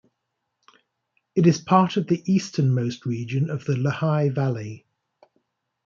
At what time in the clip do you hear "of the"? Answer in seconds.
1.95-2.23, 3.51-3.75